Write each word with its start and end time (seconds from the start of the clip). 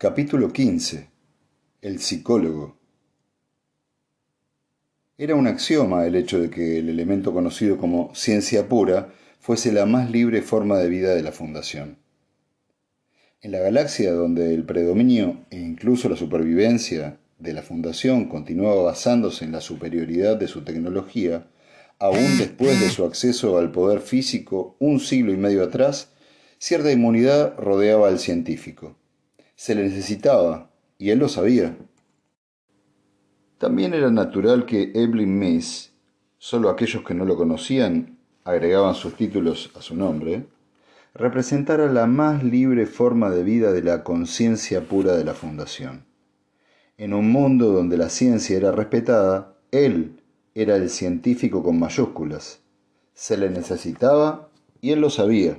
Capítulo 0.00 0.52
15. 0.52 1.08
El 1.82 1.98
psicólogo. 1.98 2.78
Era 5.16 5.34
un 5.34 5.48
axioma 5.48 6.06
el 6.06 6.14
hecho 6.14 6.40
de 6.40 6.50
que 6.50 6.78
el 6.78 6.88
elemento 6.88 7.32
conocido 7.32 7.78
como 7.78 8.14
ciencia 8.14 8.68
pura 8.68 9.12
fuese 9.40 9.72
la 9.72 9.86
más 9.86 10.08
libre 10.08 10.40
forma 10.40 10.78
de 10.78 10.88
vida 10.88 11.16
de 11.16 11.24
la 11.24 11.32
Fundación. 11.32 11.98
En 13.40 13.50
la 13.50 13.58
galaxia 13.58 14.12
donde 14.12 14.54
el 14.54 14.64
predominio 14.64 15.44
e 15.50 15.58
incluso 15.58 16.08
la 16.08 16.14
supervivencia 16.14 17.18
de 17.40 17.52
la 17.52 17.62
Fundación 17.62 18.28
continuaba 18.28 18.84
basándose 18.84 19.46
en 19.46 19.50
la 19.50 19.60
superioridad 19.60 20.36
de 20.36 20.46
su 20.46 20.62
tecnología, 20.62 21.48
aún 21.98 22.38
después 22.38 22.80
de 22.80 22.90
su 22.90 23.04
acceso 23.04 23.58
al 23.58 23.72
poder 23.72 23.98
físico 23.98 24.76
un 24.78 25.00
siglo 25.00 25.32
y 25.32 25.36
medio 25.36 25.64
atrás, 25.64 26.12
cierta 26.58 26.92
inmunidad 26.92 27.58
rodeaba 27.58 28.06
al 28.06 28.20
científico 28.20 28.97
se 29.58 29.74
le 29.74 29.82
necesitaba, 29.82 30.70
y 30.98 31.10
él 31.10 31.18
lo 31.18 31.28
sabía. 31.28 31.76
También 33.58 33.92
era 33.92 34.08
natural 34.08 34.66
que 34.66 34.92
Evelyn 34.94 35.36
Miss, 35.36 35.92
solo 36.38 36.70
aquellos 36.70 37.02
que 37.02 37.12
no 37.12 37.24
lo 37.24 37.36
conocían 37.36 38.20
agregaban 38.44 38.94
sus 38.94 39.14
títulos 39.14 39.72
a 39.74 39.82
su 39.82 39.96
nombre, 39.96 40.46
representara 41.12 41.92
la 41.92 42.06
más 42.06 42.44
libre 42.44 42.86
forma 42.86 43.30
de 43.30 43.42
vida 43.42 43.72
de 43.72 43.82
la 43.82 44.04
conciencia 44.04 44.82
pura 44.82 45.16
de 45.16 45.24
la 45.24 45.34
Fundación. 45.34 46.06
En 46.96 47.12
un 47.12 47.32
mundo 47.32 47.72
donde 47.72 47.96
la 47.96 48.10
ciencia 48.10 48.56
era 48.56 48.70
respetada, 48.70 49.56
él 49.72 50.22
era 50.54 50.76
el 50.76 50.88
científico 50.88 51.64
con 51.64 51.80
mayúsculas. 51.80 52.60
Se 53.12 53.36
le 53.36 53.50
necesitaba 53.50 54.50
y 54.80 54.92
él 54.92 55.00
lo 55.00 55.10
sabía. 55.10 55.58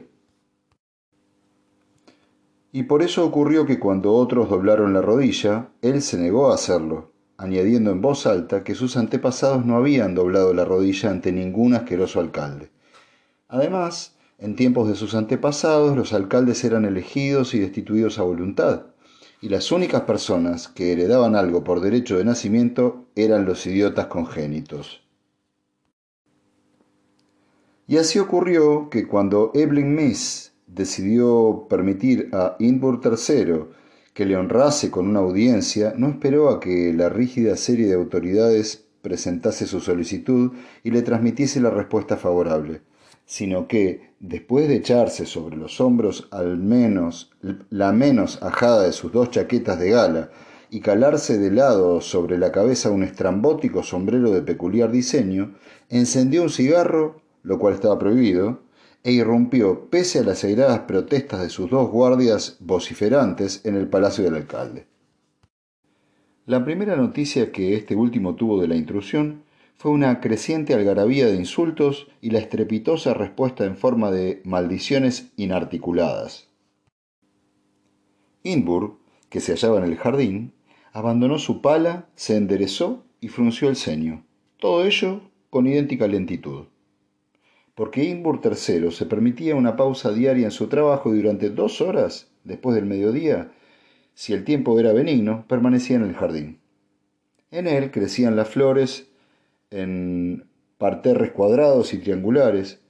Y 2.71 2.83
por 2.83 3.01
eso 3.01 3.25
ocurrió 3.25 3.65
que 3.65 3.79
cuando 3.79 4.13
otros 4.13 4.49
doblaron 4.49 4.93
la 4.93 5.01
rodilla, 5.01 5.69
él 5.81 6.01
se 6.01 6.17
negó 6.17 6.51
a 6.51 6.55
hacerlo, 6.55 7.11
añadiendo 7.37 7.91
en 7.91 8.01
voz 8.01 8.27
alta 8.27 8.63
que 8.63 8.75
sus 8.75 8.95
antepasados 8.95 9.65
no 9.65 9.75
habían 9.75 10.13
doblado 10.13 10.53
la 10.53 10.65
rodilla 10.65 11.09
ante 11.09 11.31
ningún 11.31 11.73
asqueroso 11.73 12.19
alcalde. 12.19 12.69
Además, 13.47 14.15
en 14.37 14.55
tiempos 14.55 14.87
de 14.87 14.95
sus 14.95 15.15
antepasados, 15.15 15.97
los 15.97 16.13
alcaldes 16.13 16.63
eran 16.63 16.85
elegidos 16.85 17.55
y 17.55 17.59
destituidos 17.59 18.19
a 18.19 18.23
voluntad, 18.23 18.85
y 19.41 19.49
las 19.49 19.71
únicas 19.71 20.01
personas 20.01 20.67
que 20.67 20.91
heredaban 20.91 21.35
algo 21.35 21.63
por 21.63 21.81
derecho 21.81 22.17
de 22.17 22.25
nacimiento 22.25 23.05
eran 23.15 23.45
los 23.45 23.65
idiotas 23.65 24.07
congénitos. 24.07 25.01
Y 27.87 27.97
así 27.97 28.19
ocurrió 28.19 28.89
que 28.91 29.07
cuando 29.07 29.51
Evelyn 29.55 29.95
Miss 29.95 30.48
decidió 30.73 31.67
permitir 31.69 32.29
a 32.33 32.55
Inbur 32.59 33.01
III 33.03 33.65
que 34.13 34.25
le 34.25 34.35
honrase 34.35 34.91
con 34.91 35.07
una 35.07 35.19
audiencia, 35.19 35.93
no 35.95 36.09
esperó 36.09 36.49
a 36.49 36.59
que 36.59 36.93
la 36.93 37.09
rígida 37.09 37.55
serie 37.55 37.87
de 37.87 37.93
autoridades 37.93 38.85
presentase 39.01 39.65
su 39.65 39.79
solicitud 39.79 40.51
y 40.83 40.91
le 40.91 41.01
transmitiese 41.01 41.61
la 41.61 41.69
respuesta 41.69 42.17
favorable, 42.17 42.81
sino 43.25 43.67
que, 43.67 44.09
después 44.19 44.67
de 44.67 44.75
echarse 44.75 45.25
sobre 45.25 45.55
los 45.55 45.79
hombros 45.79 46.27
al 46.31 46.57
menos 46.57 47.31
la 47.69 47.93
menos 47.93 48.41
ajada 48.41 48.83
de 48.83 48.91
sus 48.91 49.11
dos 49.13 49.31
chaquetas 49.31 49.79
de 49.79 49.91
gala 49.91 50.31
y 50.69 50.81
calarse 50.81 51.37
de 51.37 51.51
lado 51.51 52.01
sobre 52.01 52.37
la 52.37 52.51
cabeza 52.51 52.91
un 52.91 53.03
estrambótico 53.03 53.83
sombrero 53.83 54.31
de 54.31 54.41
peculiar 54.41 54.91
diseño, 54.91 55.55
encendió 55.89 56.43
un 56.43 56.49
cigarro, 56.49 57.21
lo 57.43 57.57
cual 57.57 57.73
estaba 57.73 57.97
prohibido, 57.97 58.59
e 59.09 59.13
irrumpió, 59.13 59.89
pese 59.89 60.19
a 60.19 60.23
las 60.23 60.43
airadas 60.43 60.81
protestas 60.81 61.41
de 61.41 61.49
sus 61.49 61.69
dos 61.71 61.89
guardias 61.89 62.57
vociferantes, 62.59 63.65
en 63.65 63.75
el 63.75 63.87
palacio 63.87 64.23
del 64.23 64.35
alcalde. 64.35 64.85
La 66.45 66.63
primera 66.63 66.95
noticia 66.95 67.51
que 67.51 67.75
este 67.75 67.95
último 67.95 68.35
tuvo 68.35 68.61
de 68.61 68.67
la 68.67 68.75
intrusión 68.75 69.43
fue 69.77 69.91
una 69.91 70.19
creciente 70.19 70.75
algarabía 70.75 71.25
de 71.25 71.35
insultos 71.35 72.07
y 72.21 72.29
la 72.29 72.39
estrepitosa 72.39 73.15
respuesta 73.15 73.65
en 73.65 73.77
forma 73.77 74.11
de 74.11 74.41
maldiciones 74.45 75.31
inarticuladas. 75.37 76.47
Inburg, 78.43 78.97
que 79.29 79.39
se 79.39 79.53
hallaba 79.53 79.79
en 79.79 79.85
el 79.85 79.97
jardín, 79.97 80.53
abandonó 80.93 81.39
su 81.39 81.61
pala, 81.61 82.09
se 82.15 82.37
enderezó 82.37 83.03
y 83.21 83.29
frunció 83.29 83.69
el 83.69 83.75
ceño, 83.75 84.23
todo 84.59 84.85
ello 84.85 85.21
con 85.49 85.65
idéntica 85.65 86.07
lentitud 86.07 86.65
porque 87.79 88.03
Inbur 88.03 88.41
III 88.43 88.91
se 88.91 89.05
permitía 89.05 89.55
una 89.55 89.77
pausa 89.77 90.11
diaria 90.11 90.43
en 90.43 90.51
su 90.51 90.67
trabajo 90.67 91.15
y 91.15 91.21
durante 91.21 91.49
dos 91.49 91.79
horas, 91.79 92.27
después 92.43 92.75
del 92.75 92.85
mediodía, 92.85 93.53
si 94.13 94.33
el 94.33 94.43
tiempo 94.43 94.77
era 94.81 94.91
benigno, 94.91 95.45
permanecía 95.47 95.95
en 95.95 96.03
el 96.03 96.13
jardín. 96.13 96.59
En 97.51 97.67
él 97.67 97.89
crecían 97.89 98.35
las 98.35 98.49
flores 98.49 99.07
en 99.71 100.49
parterres 100.77 101.31
cuadrados 101.31 101.93
y 101.93 101.99
triangulares, 101.99 102.81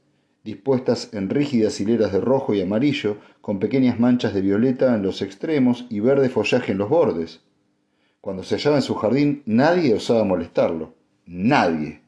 dispuestas 0.44 1.14
en 1.14 1.30
rígidas 1.30 1.80
hileras 1.80 2.12
de 2.12 2.22
rojo 2.22 2.56
y 2.56 2.62
amarillo, 2.62 3.18
con 3.42 3.60
pequeñas 3.60 4.00
manchas 4.00 4.34
de 4.34 4.42
violeta 4.42 4.96
en 4.96 5.04
los 5.04 5.22
extremos 5.22 5.86
y 5.92 6.00
verde 6.00 6.30
follaje 6.30 6.72
en 6.72 6.80
los 6.80 6.90
bordes. 6.90 7.42
Cuando 8.22 8.42
se 8.42 8.56
hallaba 8.56 8.78
en 8.78 8.82
su 8.82 8.96
jardín, 8.96 9.44
nadie 9.46 9.94
osaba 9.94 10.24
molestarlo. 10.24 10.96
Nadie. 11.28 12.02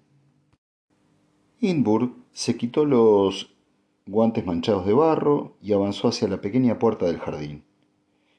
Inburg 1.59 2.20
se 2.33 2.57
quitó 2.57 2.85
los 2.85 3.53
guantes 4.05 4.45
manchados 4.45 4.85
de 4.85 4.93
barro 4.93 5.57
y 5.61 5.73
avanzó 5.73 6.07
hacia 6.07 6.27
la 6.27 6.41
pequeña 6.41 6.79
puerta 6.79 7.05
del 7.05 7.19
jardín. 7.19 7.63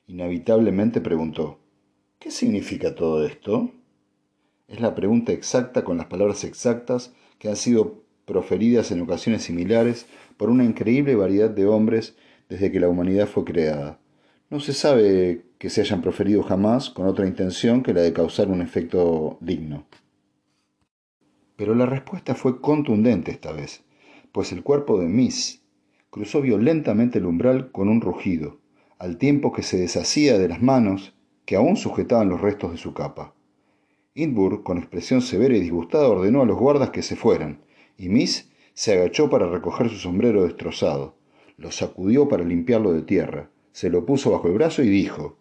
Inevitablemente 0.06 1.00
preguntó, 1.00 1.58
¿Qué 2.18 2.30
significa 2.30 2.94
todo 2.94 3.26
esto? 3.26 3.70
Es 4.68 4.80
la 4.80 4.94
pregunta 4.94 5.32
exacta 5.32 5.82
con 5.82 5.98
las 5.98 6.06
palabras 6.06 6.44
exactas 6.44 7.12
que 7.38 7.48
han 7.48 7.56
sido 7.56 8.02
proferidas 8.24 8.92
en 8.92 9.00
ocasiones 9.00 9.42
similares 9.42 10.06
por 10.36 10.48
una 10.48 10.64
increíble 10.64 11.16
variedad 11.16 11.50
de 11.50 11.66
hombres 11.66 12.16
desde 12.48 12.70
que 12.70 12.80
la 12.80 12.88
humanidad 12.88 13.26
fue 13.26 13.44
creada. 13.44 13.98
No 14.50 14.60
se 14.60 14.72
sabe 14.72 15.46
que 15.58 15.70
se 15.70 15.80
hayan 15.80 16.02
proferido 16.02 16.42
jamás 16.42 16.90
con 16.90 17.06
otra 17.06 17.26
intención 17.26 17.82
que 17.82 17.92
la 17.92 18.02
de 18.02 18.12
causar 18.12 18.48
un 18.48 18.62
efecto 18.62 19.38
digno. 19.40 19.86
Pero 21.62 21.76
la 21.76 21.86
respuesta 21.86 22.34
fue 22.34 22.60
contundente 22.60 23.30
esta 23.30 23.52
vez, 23.52 23.84
pues 24.32 24.50
el 24.50 24.64
cuerpo 24.64 24.98
de 24.98 25.06
Miss 25.06 25.62
cruzó 26.10 26.40
violentamente 26.40 27.20
el 27.20 27.26
umbral 27.26 27.70
con 27.70 27.88
un 27.88 28.00
rugido, 28.00 28.58
al 28.98 29.16
tiempo 29.16 29.52
que 29.52 29.62
se 29.62 29.76
deshacía 29.76 30.38
de 30.38 30.48
las 30.48 30.60
manos 30.60 31.14
que 31.44 31.54
aún 31.54 31.76
sujetaban 31.76 32.28
los 32.28 32.40
restos 32.40 32.72
de 32.72 32.78
su 32.78 32.94
capa. 32.94 33.36
Inburg, 34.14 34.64
con 34.64 34.78
expresión 34.78 35.22
severa 35.22 35.56
y 35.56 35.60
disgustada, 35.60 36.08
ordenó 36.08 36.42
a 36.42 36.46
los 36.46 36.58
guardas 36.58 36.90
que 36.90 37.02
se 37.02 37.14
fueran, 37.14 37.60
y 37.96 38.08
Miss 38.08 38.50
se 38.74 38.94
agachó 38.94 39.30
para 39.30 39.48
recoger 39.48 39.88
su 39.88 39.98
sombrero 39.98 40.42
destrozado, 40.42 41.14
lo 41.58 41.70
sacudió 41.70 42.26
para 42.26 42.42
limpiarlo 42.42 42.92
de 42.92 43.02
tierra, 43.02 43.50
se 43.70 43.88
lo 43.88 44.04
puso 44.04 44.32
bajo 44.32 44.48
el 44.48 44.54
brazo 44.54 44.82
y 44.82 44.88
dijo 44.88 45.36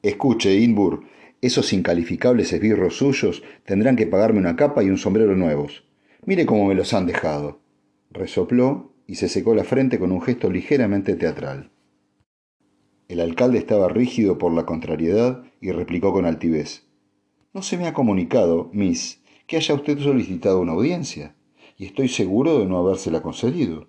Escuche, 0.00 0.54
Inburg, 0.54 1.02
esos 1.40 1.72
incalificables 1.72 2.52
esbirros 2.52 2.96
suyos 2.96 3.42
tendrán 3.64 3.96
que 3.96 4.06
pagarme 4.06 4.40
una 4.40 4.56
capa 4.56 4.82
y 4.82 4.90
un 4.90 4.98
sombrero 4.98 5.36
nuevos. 5.36 5.84
Mire 6.24 6.46
cómo 6.46 6.66
me 6.66 6.74
los 6.74 6.92
han 6.94 7.06
dejado. 7.06 7.60
Resopló 8.10 8.92
y 9.06 9.14
se 9.14 9.28
secó 9.28 9.54
la 9.54 9.64
frente 9.64 9.98
con 9.98 10.10
un 10.10 10.20
gesto 10.20 10.50
ligeramente 10.50 11.14
teatral. 11.14 11.70
El 13.08 13.20
alcalde 13.20 13.58
estaba 13.58 13.88
rígido 13.88 14.36
por 14.36 14.52
la 14.52 14.66
contrariedad 14.66 15.44
y 15.60 15.70
replicó 15.72 16.12
con 16.12 16.26
altivez. 16.26 16.86
No 17.54 17.62
se 17.62 17.78
me 17.78 17.86
ha 17.86 17.94
comunicado, 17.94 18.68
Miss, 18.72 19.22
que 19.46 19.56
haya 19.56 19.74
usted 19.74 19.98
solicitado 19.98 20.60
una 20.60 20.72
audiencia, 20.72 21.34
y 21.78 21.86
estoy 21.86 22.08
seguro 22.08 22.58
de 22.58 22.66
no 22.66 22.78
habérsela 22.78 23.22
concedido. 23.22 23.88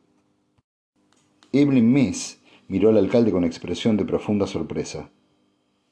Evelyn 1.51 1.91
Miss 1.91 2.39
miró 2.69 2.89
al 2.89 2.97
alcalde 2.97 3.31
con 3.31 3.43
expresión 3.43 3.97
de 3.97 4.05
profunda 4.05 4.47
sorpresa. 4.47 5.09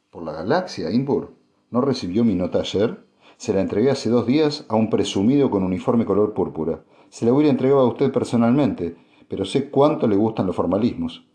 ¿Por 0.10 0.24
la 0.24 0.32
galaxia, 0.32 0.92
Inburg? 0.92 1.37
¿No 1.70 1.82
recibió 1.82 2.24
mi 2.24 2.34
nota 2.34 2.60
ayer? 2.60 3.06
Se 3.36 3.54
la 3.54 3.60
entregué 3.60 3.92
hace 3.92 4.10
dos 4.10 4.26
días 4.26 4.66
a 4.70 4.76
un 4.76 4.90
presumido 4.90 5.52
con 5.52 5.64
uniforme 5.64 6.06
color 6.06 6.34
púrpura. 6.34 6.84
Se 7.10 7.26
la 7.26 7.34
hubiera 7.34 7.52
entregado 7.52 7.82
a 7.82 7.88
usted 7.88 8.12
personalmente, 8.12 8.96
pero 9.28 9.44
sé 9.44 9.70
cuánto 9.70 10.08
le 10.08 10.16
gustan 10.16 10.48
los 10.48 10.56
formalismos. 10.56 11.28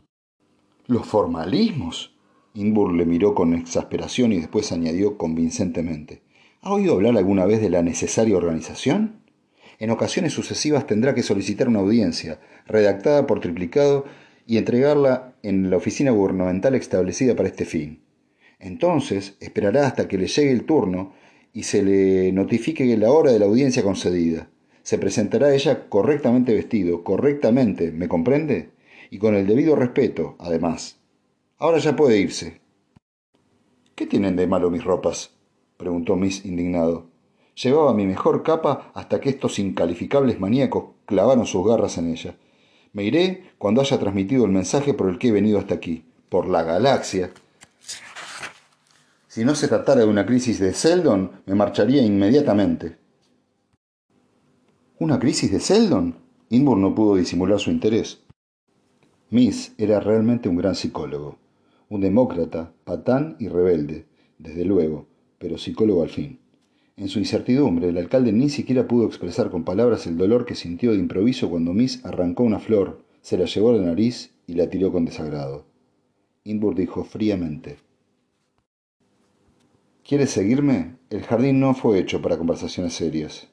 ¿Los 0.87 1.07
formalismos? 1.07 2.17
Inburg 2.55 2.95
le 2.95 3.05
miró 3.05 3.35
con 3.35 3.55
exasperación 3.55 4.33
y 4.33 4.39
después 4.39 4.73
añadió 4.73 5.19
convincentemente. 5.19 6.23
¿Ha 6.63 6.73
oído 6.73 6.95
hablar 6.95 7.17
alguna 7.17 7.45
vez 7.45 7.61
de 7.61 7.71
la 7.71 7.83
necesaria 7.83 8.37
organización? 8.37 9.23
En 9.79 9.91
ocasiones 9.91 10.33
sucesivas 10.33 10.87
tendrá 10.87 11.15
que 11.15 11.23
solicitar 11.23 11.69
una 11.69 11.81
audiencia, 11.81 12.41
redactada 12.67 13.27
por 13.27 13.41
triplicado, 13.41 14.05
y 14.47 14.59
entregarla 14.59 15.35
en 15.43 15.71
la 15.71 15.77
oficina 15.77 16.11
gubernamental 16.11 16.75
establecida 16.75 17.37
para 17.37 17.49
este 17.49 17.65
fin. 17.65 18.02
Entonces 18.63 19.37
esperará 19.41 19.89
hasta 19.89 20.07
que 20.07 20.17
le 20.17 20.29
llegue 20.29 20.53
el 20.53 20.65
turno 20.65 21.13
y 21.53 21.65
se 21.65 21.83
le 21.83 22.31
notifique 22.31 22.97
la 22.97 23.11
hora 23.11 23.33
de 23.33 23.41
la 23.41 23.47
audiencia 23.47 23.83
concedida. 23.83 24.49
Se 24.85 24.99
presentará 24.99 25.53
ella 25.53 25.89
correctamente 25.89 26.55
vestido, 26.55 27.03
correctamente, 27.03 27.91
¿me 27.91 28.07
comprende? 28.07 28.71
Y 29.11 29.19
con 29.19 29.35
el 29.35 29.49
debido 29.49 29.75
respeto, 29.75 30.37
además. 30.39 31.01
Ahora 31.59 31.79
ya 31.79 31.97
puede 31.97 32.19
irse. 32.19 32.61
¿Qué 33.97 34.07
tienen 34.07 34.37
de 34.37 34.47
malo 34.47 34.71
mis 34.71 34.85
ropas? 34.85 35.35
preguntó 35.77 36.15
Miss 36.15 36.47
indignado. 36.47 37.09
Llevaba 37.61 37.93
mi 37.95 38.07
mejor 38.07 38.45
capa 38.45 38.93
hasta 38.95 39.21
que 39.21 39.31
estos 39.31 39.59
incalificables 39.59 40.39
maníacos 40.39 40.85
clavaron 41.05 41.47
sus 41.47 41.67
garras 41.67 41.99
en 41.99 42.13
ella. 42.13 42.37
Me 42.93 43.03
iré 43.03 43.43
cuando 43.59 43.81
haya 43.81 43.99
transmitido 43.99 44.45
el 44.45 44.53
mensaje 44.53 44.95
por 44.95 45.11
el 45.11 45.19
que 45.19 45.29
he 45.29 45.33
venido 45.33 45.59
hasta 45.59 45.75
aquí, 45.75 46.05
por 46.29 46.49
la 46.49 46.63
galaxia. 46.63 47.33
Si 49.35 49.47
no 49.47 49.55
se 49.55 49.67
tratara 49.67 50.03
de 50.03 50.07
una 50.07 50.27
crisis 50.27 50.59
de 50.59 50.75
Seldon, 50.75 51.31
me 51.47 51.55
marcharía 51.55 52.03
inmediatamente. 52.03 52.99
¿Una 54.99 55.19
crisis 55.19 55.51
de 55.51 55.59
Seldon? 55.59 56.17
Inbur 56.51 56.77
no 56.77 56.95
pudo 56.95 57.17
disimular 57.17 57.59
su 57.59 57.71
interés. 57.71 58.21
Miss 59.31 59.73
era 59.79 60.01
realmente 60.01 60.51
un 60.51 60.57
gran 60.57 60.75
psicólogo, 60.75 61.39
un 61.89 62.03
demócrata, 62.03 62.75
patán 62.85 63.37
y 63.39 63.49
rebelde, 63.49 64.05
desde 64.37 64.67
luego, 64.67 65.07
pero 65.39 65.57
psicólogo 65.57 66.03
al 66.03 66.11
fin. 66.11 66.39
En 66.99 67.09
su 67.09 67.19
incertidumbre, 67.19 67.89
el 67.89 67.97
alcalde 67.97 68.33
ni 68.33 68.51
siquiera 68.51 68.87
pudo 68.87 69.07
expresar 69.07 69.51
con 69.51 69.65
palabras 69.65 70.07
el 70.07 70.19
dolor 70.19 70.45
que 70.45 70.55
sintió 70.55 70.91
de 70.91 70.99
improviso 70.99 71.49
cuando 71.49 71.73
Miss 71.73 72.05
arrancó 72.05 72.43
una 72.43 72.59
flor, 72.59 73.03
se 73.23 73.39
la 73.39 73.47
llevó 73.47 73.71
a 73.71 73.79
la 73.79 73.87
nariz 73.87 74.35
y 74.47 74.57
la 74.57 74.69
tiró 74.69 74.93
con 74.93 75.07
desagrado. 75.07 75.65
Inbur 76.45 76.75
dijo 76.75 77.03
fríamente: 77.03 77.79
¿Quieres 80.05 80.31
seguirme? 80.31 80.97
El 81.11 81.23
jardín 81.23 81.61
no 81.61 81.75
fue 81.75 82.01
hecho 82.01 82.21
para 82.21 82.37
conversaciones 82.37 82.93
serias. 82.93 83.47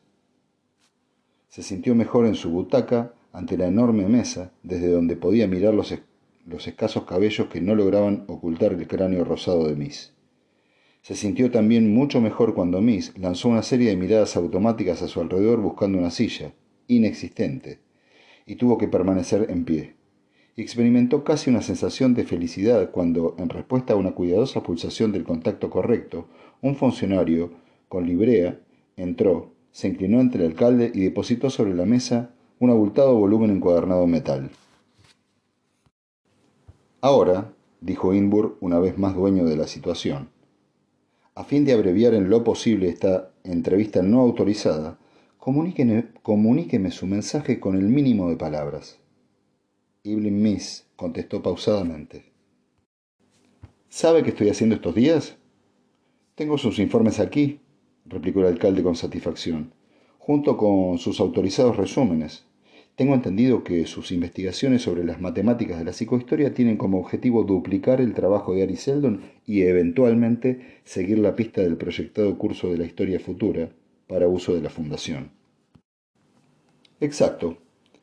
Se 1.48 1.62
sintió 1.62 1.94
mejor 1.94 2.26
en 2.26 2.34
su 2.34 2.50
butaca 2.50 3.14
ante 3.32 3.56
la 3.56 3.68
enorme 3.68 4.08
mesa, 4.08 4.52
desde 4.64 4.90
donde 4.92 5.16
podía 5.16 5.48
mirar 5.48 5.76
los, 5.76 5.94
los 6.48 6.68
escasos 6.68 7.04
cabellos 7.06 7.48
que 7.50 7.62
no 7.62 7.76
lograban 7.76 8.24
ocultar 8.28 8.74
el 8.74 8.88
cráneo 8.88 9.24
rosado 9.26 9.68
de 9.68 9.76
Miss. 9.76 10.14
Se 11.04 11.16
sintió 11.16 11.52
también 11.52 11.94
mucho 11.94 12.20
mejor 12.20 12.56
cuando 12.56 12.82
Miss 12.82 13.16
lanzó 13.16 13.50
una 13.50 13.62
serie 13.62 13.90
de 13.90 13.96
miradas 13.96 14.36
automáticas 14.36 15.04
a 15.04 15.08
su 15.08 15.22
alrededor 15.22 15.60
buscando 15.60 16.00
una 16.00 16.10
silla, 16.10 16.54
inexistente, 16.88 17.78
y 18.48 18.56
tuvo 18.56 18.80
que 18.80 18.88
permanecer 18.88 19.52
en 19.52 19.66
pie. 19.66 19.99
Experimentó 20.62 21.24
casi 21.24 21.50
una 21.50 21.62
sensación 21.62 22.14
de 22.16 22.26
felicidad 22.26 22.92
cuando, 22.92 23.34
en 23.38 23.48
respuesta 23.48 23.94
a 23.94 23.96
una 23.96 24.12
cuidadosa 24.12 24.62
pulsación 24.62 25.14
del 25.14 25.24
contacto 25.24 25.70
correcto, 25.70 26.28
un 26.62 26.76
funcionario, 26.76 27.52
con 27.88 28.06
librea, 28.06 28.60
entró, 28.98 29.54
se 29.72 29.88
inclinó 29.88 30.20
ante 30.20 30.38
el 30.38 30.48
alcalde 30.48 30.92
y 30.94 31.00
depositó 31.00 31.50
sobre 31.50 31.74
la 31.74 31.86
mesa 31.86 32.32
un 32.60 32.72
abultado 32.72 33.16
volumen 33.16 33.52
encuadernado 33.52 34.04
en 34.04 34.12
metal. 34.12 34.50
Ahora, 37.00 37.54
dijo 37.80 38.14
Inbur, 38.14 38.58
una 38.60 38.80
vez 38.80 38.98
más 38.98 39.16
dueño 39.16 39.46
de 39.46 39.56
la 39.56 39.66
situación, 39.66 40.28
a 41.36 41.46
fin 41.46 41.64
de 41.64 41.72
abreviar 41.72 42.14
en 42.14 42.30
lo 42.30 42.44
posible 42.44 42.90
esta 42.90 43.32
entrevista 43.46 44.02
no 44.02 44.20
autorizada, 44.20 45.00
comuníqueme 45.38 46.92
su 46.92 47.08
mensaje 47.08 47.62
con 47.62 47.78
el 47.78 47.88
mínimo 47.88 48.30
de 48.30 48.36
palabras. 48.36 48.99
Evelyn 50.04 50.42
Miss 50.42 50.88
contestó 50.96 51.42
pausadamente. 51.42 52.32
¿Sabe 53.90 54.24
qué 54.24 54.30
estoy 54.30 54.50
haciendo 54.50 54.76
estos 54.76 54.96
días? 54.96 55.38
Tengo 56.36 56.58
sus 56.58 56.80
informes 56.80 57.20
aquí, 57.20 57.60
replicó 58.06 58.40
el 58.40 58.48
alcalde 58.48 58.82
con 58.82 58.96
satisfacción, 58.96 59.74
junto 60.18 60.56
con 60.56 61.00
sus 61.00 61.20
autorizados 61.20 61.76
resúmenes. 61.76 62.46
Tengo 62.96 63.14
entendido 63.14 63.66
que 63.66 63.86
sus 63.88 64.14
investigaciones 64.14 64.84
sobre 64.84 65.04
las 65.04 65.20
matemáticas 65.20 65.80
de 65.80 65.86
la 65.86 65.94
psicohistoria 65.94 66.54
tienen 66.54 66.78
como 66.78 67.00
objetivo 67.00 67.44
duplicar 67.44 68.00
el 68.00 68.14
trabajo 68.14 68.54
de 68.54 68.64
Ari 68.64 68.78
Seldon 68.78 69.22
y 69.46 69.64
eventualmente 69.64 70.80
seguir 70.86 71.20
la 71.20 71.36
pista 71.36 71.62
del 71.62 71.76
proyectado 71.76 72.38
curso 72.38 72.72
de 72.72 72.78
la 72.78 72.86
historia 72.86 73.20
futura 73.20 73.70
para 74.08 74.30
uso 74.30 74.54
de 74.54 74.62
la 74.62 74.70
Fundación. 74.70 75.32
Exacto, 77.02 77.58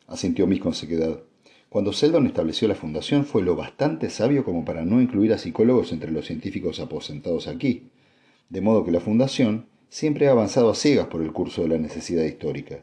asintió 0.06 0.46
Miss 0.46 0.60
con 0.60 0.74
sequedad. 0.74 1.22
Cuando 1.68 1.92
Seldon 1.92 2.26
estableció 2.26 2.68
la 2.68 2.74
Fundación 2.74 3.24
fue 3.24 3.42
lo 3.42 3.56
bastante 3.56 4.08
sabio 4.08 4.44
como 4.44 4.64
para 4.64 4.84
no 4.84 5.00
incluir 5.00 5.32
a 5.32 5.38
psicólogos 5.38 5.92
entre 5.92 6.12
los 6.12 6.26
científicos 6.26 6.80
aposentados 6.80 7.48
aquí, 7.48 7.90
de 8.48 8.60
modo 8.60 8.84
que 8.84 8.92
la 8.92 9.00
Fundación 9.00 9.66
siempre 9.88 10.28
ha 10.28 10.32
avanzado 10.32 10.70
a 10.70 10.74
ciegas 10.74 11.06
por 11.08 11.22
el 11.22 11.32
curso 11.32 11.62
de 11.62 11.68
la 11.68 11.78
necesidad 11.78 12.24
histórica. 12.24 12.82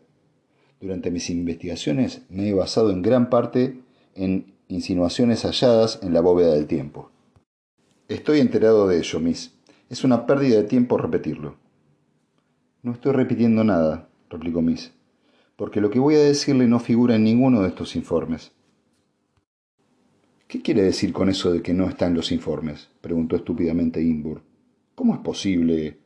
Durante 0.82 1.12
mis 1.12 1.30
investigaciones 1.30 2.24
me 2.30 2.50
he 2.50 2.54
basado 2.54 2.92
en 2.92 3.02
gran 3.02 3.30
parte 3.30 3.80
en 4.16 4.54
insinuaciones 4.68 5.44
halladas 5.44 6.00
en 6.04 6.14
la 6.14 6.22
bóveda 6.22 6.54
del 6.54 6.68
tiempo. 6.68 7.10
Estoy 8.10 8.42
enterado 8.42 8.88
de 8.88 8.98
ello, 8.98 9.20
Miss. 9.20 9.54
Es 9.90 10.04
una 10.04 10.26
pérdida 10.26 10.58
de 10.58 10.64
tiempo 10.64 10.98
repetirlo. 10.98 11.56
No 12.82 12.92
estoy 12.92 13.14
repitiendo 13.14 13.64
nada, 13.64 14.10
replicó 14.30 14.62
Miss, 14.62 14.92
porque 15.56 15.80
lo 15.80 15.90
que 15.90 16.00
voy 16.00 16.16
a 16.16 16.20
decirle 16.20 16.68
no 16.68 16.80
figura 16.80 17.16
en 17.16 17.24
ninguno 17.24 17.62
de 17.62 17.70
estos 17.70 17.96
informes. 17.96 18.52
¿Qué 20.54 20.62
quiere 20.62 20.84
decir 20.84 21.14
con 21.14 21.30
eso 21.30 21.52
de 21.52 21.64
que 21.64 21.74
no 21.74 21.90
está 21.90 22.06
en 22.06 22.14
los 22.14 22.32
informes? 22.32 22.92
preguntó 23.02 23.36
estúpidamente 23.36 24.04
Inbur. 24.04 24.44
¿Cómo 24.94 25.16
es 25.16 25.20
posible? 25.22 25.98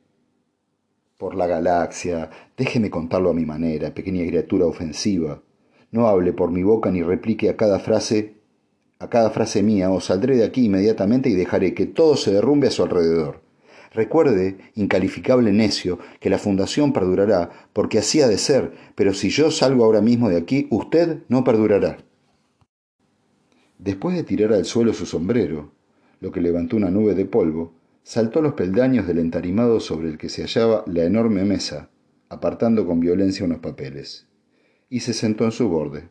por 1.18 1.36
la 1.36 1.48
galaxia, 1.48 2.30
déjeme 2.56 2.90
contarlo 2.90 3.32
a 3.32 3.34
mi 3.34 3.44
manera, 3.44 3.94
pequeña 3.94 4.26
criatura 4.26 4.66
ofensiva. 4.66 5.44
No 5.92 6.08
hable 6.08 6.32
por 6.32 6.52
mi 6.52 6.64
boca 6.64 6.90
ni 6.92 7.04
replique 7.04 7.50
a 7.50 7.58
cada 7.58 7.80
frase, 7.80 8.36
a 9.00 9.10
cada 9.10 9.32
frase 9.32 9.64
mía, 9.64 9.92
o 9.92 10.00
saldré 10.00 10.38
de 10.38 10.46
aquí 10.46 10.64
inmediatamente 10.64 11.28
y 11.28 11.34
dejaré 11.34 11.74
que 11.74 11.86
todo 11.86 12.16
se 12.16 12.32
derrumbe 12.32 12.68
a 12.68 12.72
su 12.72 12.84
alrededor. 12.84 13.42
Recuerde, 13.92 14.60
incalificable 14.76 15.52
necio, 15.52 16.00
que 16.22 16.30
la 16.30 16.38
fundación 16.38 16.94
perdurará, 16.94 17.50
porque 17.74 18.00
así 18.00 18.22
ha 18.22 18.30
de 18.30 18.38
ser, 18.38 18.72
pero 18.96 19.14
si 19.14 19.30
yo 19.30 19.52
salgo 19.52 19.84
ahora 19.84 20.00
mismo 20.00 20.30
de 20.30 20.38
aquí, 20.38 20.68
usted 20.72 21.24
no 21.28 21.44
perdurará. 21.44 22.06
Después 23.80 24.16
de 24.16 24.24
tirar 24.24 24.54
al 24.54 24.66
suelo 24.66 24.94
su 24.94 25.06
sombrero, 25.06 25.72
lo 26.20 26.32
que 26.32 26.42
levantó 26.42 26.78
una 26.78 26.90
nube 26.90 27.14
de 27.14 27.26
polvo, 27.26 27.74
saltó 28.04 28.42
los 28.42 28.54
peldaños 28.54 29.06
del 29.06 29.20
entarimado 29.20 29.80
sobre 29.80 30.10
el 30.10 30.18
que 30.18 30.30
se 30.30 30.42
hallaba 30.42 30.84
la 30.88 31.04
enorme 31.04 31.44
mesa, 31.44 31.90
apartando 32.30 32.86
con 32.88 33.00
violencia 33.00 33.46
unos 33.46 33.60
papeles, 33.60 34.28
y 34.90 35.02
se 35.02 35.14
sentó 35.14 35.46
en 35.46 35.52
su 35.52 35.70
borde. 35.70 36.10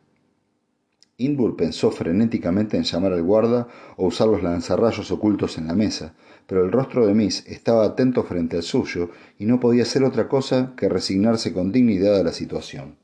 Inbur 1.19 1.55
pensó 1.55 1.89
frenéticamente 1.89 2.77
en 2.77 2.83
llamar 2.83 3.13
al 3.13 3.23
guarda 3.23 3.67
o 3.95 4.05
usar 4.05 4.27
los 4.27 4.43
lanzarrayos 4.43 5.09
ocultos 5.09 5.57
en 5.57 5.65
la 5.65 5.73
mesa, 5.73 6.13
pero 6.45 6.63
el 6.63 6.71
rostro 6.71 7.07
de 7.07 7.15
Miss 7.15 7.43
estaba 7.47 7.85
atento 7.85 8.23
frente 8.23 8.57
al 8.57 8.63
suyo 8.63 9.09
y 9.39 9.45
no 9.45 9.59
podía 9.59 9.81
hacer 9.81 10.03
otra 10.03 10.27
cosa 10.27 10.73
que 10.77 10.87
resignarse 10.87 11.53
con 11.53 11.71
dignidad 11.71 12.19
a 12.19 12.23
la 12.23 12.33
situación. 12.33 12.97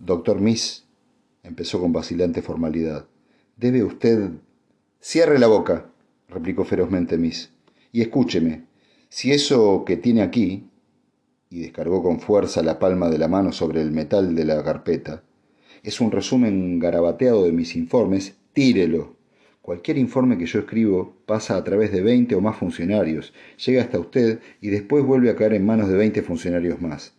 Doctor 0.00 0.40
Miss, 0.40 0.87
empezó 1.48 1.80
con 1.80 1.92
vacilante 1.92 2.42
formalidad, 2.42 3.06
debe 3.56 3.82
usted. 3.82 4.30
Cierre 5.00 5.38
la 5.38 5.46
boca, 5.46 5.90
replicó 6.28 6.64
ferozmente 6.64 7.16
Miss. 7.16 7.50
Y 7.90 8.02
escúcheme, 8.02 8.66
si 9.08 9.32
eso 9.32 9.84
que 9.86 9.96
tiene 9.96 10.22
aquí, 10.22 10.68
y 11.50 11.60
descargó 11.60 12.02
con 12.02 12.20
fuerza 12.20 12.62
la 12.62 12.78
palma 12.78 13.08
de 13.08 13.18
la 13.18 13.28
mano 13.28 13.52
sobre 13.52 13.80
el 13.80 13.90
metal 13.90 14.34
de 14.34 14.44
la 14.44 14.62
carpeta, 14.62 15.22
es 15.82 16.00
un 16.00 16.10
resumen 16.10 16.78
garabateado 16.78 17.44
de 17.44 17.52
mis 17.52 17.74
informes, 17.74 18.36
tírelo. 18.52 19.16
Cualquier 19.62 19.96
informe 19.96 20.36
que 20.36 20.46
yo 20.46 20.60
escribo 20.60 21.16
pasa 21.24 21.56
a 21.56 21.64
través 21.64 21.92
de 21.92 22.02
veinte 22.02 22.34
o 22.34 22.40
más 22.40 22.56
funcionarios, 22.56 23.32
llega 23.64 23.82
hasta 23.82 23.98
usted 23.98 24.40
y 24.60 24.68
después 24.68 25.04
vuelve 25.04 25.30
a 25.30 25.36
caer 25.36 25.54
en 25.54 25.64
manos 25.64 25.88
de 25.88 25.96
veinte 25.96 26.22
funcionarios 26.22 26.80
más. 26.80 27.14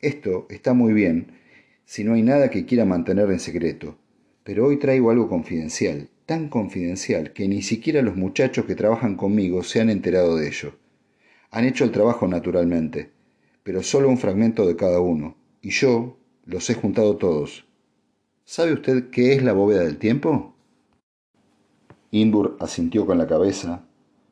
Esto 0.00 0.46
está 0.48 0.72
muy 0.72 0.92
bien 0.94 1.43
si 1.84 2.04
no 2.04 2.14
hay 2.14 2.22
nada 2.22 2.50
que 2.50 2.66
quiera 2.66 2.84
mantener 2.84 3.30
en 3.30 3.40
secreto, 3.40 3.96
pero 4.42 4.66
hoy 4.66 4.78
traigo 4.78 5.10
algo 5.10 5.28
confidencial 5.28 6.08
tan 6.26 6.48
confidencial 6.48 7.32
que 7.32 7.48
ni 7.48 7.62
siquiera 7.62 8.02
los 8.02 8.16
muchachos 8.16 8.64
que 8.64 8.74
trabajan 8.74 9.16
conmigo 9.16 9.62
se 9.62 9.80
han 9.80 9.90
enterado 9.90 10.36
de 10.36 10.48
ello. 10.48 10.74
Han 11.50 11.64
hecho 11.64 11.84
el 11.84 11.92
trabajo 11.92 12.26
naturalmente, 12.26 13.10
pero 13.62 13.82
solo 13.82 14.08
un 14.08 14.18
fragmento 14.18 14.66
de 14.66 14.76
cada 14.76 15.00
uno, 15.00 15.36
y 15.60 15.70
yo 15.70 16.16
los 16.46 16.68
he 16.70 16.74
juntado 16.74 17.16
todos. 17.16 17.66
¿Sabe 18.44 18.72
usted 18.72 19.10
qué 19.10 19.34
es 19.34 19.42
la 19.42 19.52
bóveda 19.52 19.84
del 19.84 19.98
tiempo? 19.98 20.54
Inbur 22.10 22.56
asintió 22.60 23.06
con 23.06 23.18
la 23.18 23.26
cabeza, 23.26 23.86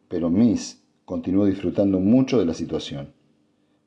pero 0.09 0.31
Miss 0.31 0.83
continuó 1.05 1.47
disfrutando 1.47 1.99
mucho 1.99 2.39
de 2.39 2.47
la 2.47 2.55
situación. 2.55 3.13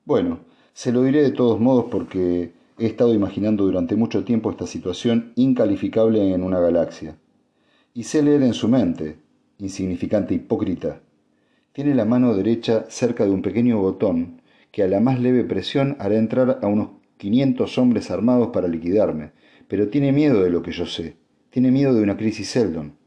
Bueno, 0.05 0.39
se 0.73 0.91
lo 0.91 1.03
diré 1.03 1.23
de 1.23 1.31
todos 1.31 1.59
modos 1.59 1.85
porque 1.89 2.51
he 2.77 2.85
estado 2.85 3.13
imaginando 3.13 3.65
durante 3.65 3.95
mucho 3.95 4.23
tiempo 4.23 4.51
esta 4.51 4.67
situación 4.67 5.31
incalificable 5.35 6.33
en 6.33 6.43
una 6.43 6.59
galaxia 6.59 7.17
y 7.93 8.03
sé 8.03 8.21
leer 8.21 8.43
en 8.43 8.53
su 8.53 8.67
mente, 8.67 9.17
insignificante 9.57 10.33
hipócrita. 10.33 10.99
Tiene 11.71 11.95
la 11.95 12.03
mano 12.03 12.35
derecha 12.35 12.85
cerca 12.89 13.23
de 13.23 13.31
un 13.31 13.41
pequeño 13.41 13.79
botón 13.79 14.41
que 14.71 14.83
a 14.83 14.87
la 14.87 14.99
más 14.99 15.19
leve 15.19 15.45
presión 15.45 15.95
hará 15.99 16.17
entrar 16.17 16.59
a 16.61 16.67
unos 16.67 16.89
500 17.17 17.77
hombres 17.77 18.11
armados 18.11 18.49
para 18.49 18.67
liquidarme, 18.67 19.31
pero 19.69 19.87
tiene 19.87 20.11
miedo 20.11 20.43
de 20.43 20.49
lo 20.49 20.61
que 20.61 20.71
yo 20.71 20.85
sé, 20.85 21.15
tiene 21.49 21.71
miedo 21.71 21.93
de 21.93 22.03
una 22.03 22.17
crisis 22.17 22.49
Seldon. 22.49 22.97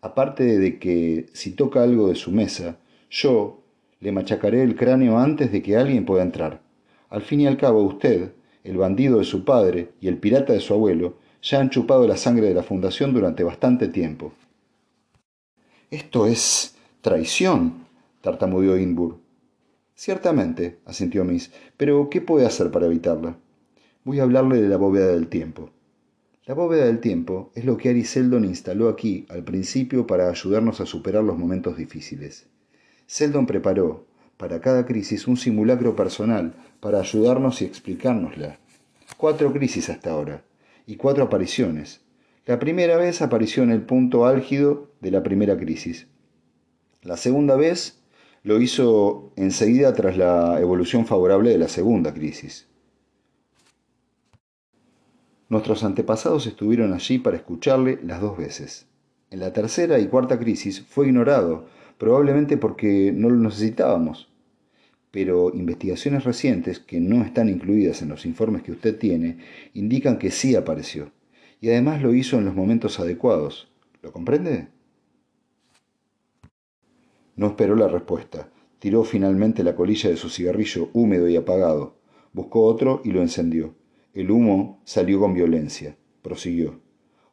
Aparte 0.00 0.58
de 0.58 0.78
que 0.78 1.26
si 1.32 1.50
toca 1.50 1.82
algo 1.82 2.08
de 2.08 2.14
su 2.14 2.30
mesa, 2.30 2.78
Yo 3.10 3.64
le 4.00 4.12
machacaré 4.12 4.62
el 4.62 4.76
cráneo 4.76 5.18
antes 5.18 5.50
de 5.50 5.62
que 5.62 5.76
alguien 5.76 6.04
pueda 6.04 6.22
entrar. 6.22 6.60
Al 7.08 7.22
fin 7.22 7.40
y 7.40 7.46
al 7.46 7.56
cabo, 7.56 7.82
usted, 7.82 8.32
el 8.64 8.76
bandido 8.76 9.18
de 9.18 9.24
su 9.24 9.44
padre 9.44 9.90
y 10.00 10.08
el 10.08 10.18
pirata 10.18 10.52
de 10.52 10.60
su 10.60 10.74
abuelo, 10.74 11.16
ya 11.42 11.60
han 11.60 11.70
chupado 11.70 12.06
la 12.06 12.16
sangre 12.16 12.48
de 12.48 12.54
la 12.54 12.62
fundación 12.62 13.12
durante 13.12 13.44
bastante 13.44 13.88
tiempo. 13.88 14.32
Esto 15.90 16.26
es 16.26 16.76
traición, 17.00 17.86
tartamudeó 18.20 18.76
Inbur. 18.76 19.18
Ciertamente, 19.94 20.78
asintió 20.84 21.24
Miss, 21.24 21.50
pero 21.76 22.08
¿qué 22.10 22.20
puede 22.20 22.46
hacer 22.46 22.70
para 22.70 22.86
evitarla? 22.86 23.36
Voy 24.04 24.20
a 24.20 24.24
hablarle 24.24 24.60
de 24.60 24.68
la 24.68 24.76
bóveda 24.76 25.08
del 25.08 25.28
tiempo. 25.28 25.70
La 26.48 26.54
bóveda 26.54 26.86
del 26.86 27.00
tiempo 27.00 27.52
es 27.54 27.64
lo 27.64 27.76
que 27.76 27.90
Ari 27.90 28.04
Seldon 28.04 28.44
instaló 28.44 28.88
aquí 28.88 29.26
al 29.28 29.44
principio 29.44 30.06
para 30.06 30.30
ayudarnos 30.30 30.80
a 30.80 30.86
superar 30.86 31.22
los 31.22 31.36
momentos 31.36 31.76
difíciles. 31.76 32.46
Seldon 33.06 33.46
preparó, 33.46 34.06
para 34.38 34.60
cada 34.60 34.86
crisis, 34.86 35.26
un 35.26 35.36
simulacro 35.36 35.94
personal 35.94 36.54
para 36.80 37.00
ayudarnos 37.00 37.60
y 37.60 37.66
explicárnosla. 37.66 38.58
Cuatro 39.18 39.52
crisis 39.52 39.90
hasta 39.90 40.12
ahora, 40.12 40.44
y 40.86 40.96
cuatro 40.96 41.24
apariciones. 41.24 42.00
La 42.46 42.58
primera 42.58 42.96
vez 42.96 43.20
apareció 43.20 43.62
en 43.64 43.72
el 43.72 43.82
punto 43.82 44.24
álgido 44.24 44.92
de 45.00 45.10
la 45.10 45.22
primera 45.22 45.58
crisis. 45.58 46.06
La 47.02 47.16
segunda 47.16 47.56
vez 47.56 48.00
lo 48.44 48.60
hizo 48.60 49.32
enseguida 49.36 49.92
tras 49.92 50.16
la 50.16 50.58
evolución 50.60 51.04
favorable 51.04 51.50
de 51.50 51.58
la 51.58 51.68
segunda 51.68 52.14
crisis. 52.14 52.68
Nuestros 55.48 55.82
antepasados 55.82 56.46
estuvieron 56.46 56.92
allí 56.92 57.18
para 57.18 57.36
escucharle 57.36 57.98
las 58.04 58.20
dos 58.20 58.38
veces. 58.38 58.86
En 59.30 59.40
la 59.40 59.52
tercera 59.52 59.98
y 59.98 60.06
cuarta 60.06 60.38
crisis 60.38 60.80
fue 60.80 61.08
ignorado, 61.08 61.66
probablemente 61.98 62.56
porque 62.56 63.12
no 63.14 63.28
lo 63.28 63.36
necesitábamos. 63.36 64.32
Pero 65.10 65.52
investigaciones 65.54 66.24
recientes, 66.24 66.78
que 66.78 67.00
no 67.00 67.22
están 67.24 67.48
incluidas 67.48 68.02
en 68.02 68.08
los 68.08 68.24
informes 68.26 68.62
que 68.62 68.72
usted 68.72 68.98
tiene, 68.98 69.38
indican 69.74 70.18
que 70.18 70.30
sí 70.30 70.54
apareció. 70.54 71.12
Y 71.60 71.70
además 71.70 72.02
lo 72.02 72.14
hizo 72.14 72.38
en 72.38 72.44
los 72.44 72.54
momentos 72.54 73.00
adecuados. 73.00 73.72
¿Lo 74.02 74.12
comprende? 74.12 74.68
No 77.36 77.48
esperó 77.48 77.74
la 77.74 77.88
respuesta. 77.88 78.50
Tiró 78.78 79.02
finalmente 79.02 79.64
la 79.64 79.74
colilla 79.74 80.10
de 80.10 80.16
su 80.16 80.28
cigarrillo 80.28 80.90
húmedo 80.92 81.28
y 81.28 81.36
apagado. 81.36 81.96
Buscó 82.32 82.62
otro 82.62 83.00
y 83.04 83.10
lo 83.10 83.22
encendió. 83.22 83.74
El 84.14 84.30
humo 84.30 84.80
salió 84.84 85.18
con 85.20 85.34
violencia. 85.34 85.96
Prosiguió. 86.22 86.87